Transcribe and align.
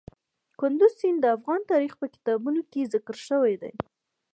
کندز 0.59 0.91
سیند 0.99 1.19
د 1.21 1.25
افغان 1.37 1.61
تاریخ 1.71 1.93
په 2.01 2.07
کتابونو 2.13 2.61
کې 2.71 2.89
ذکر 2.93 3.15
شوی 3.27 3.55
دي. 3.61 3.73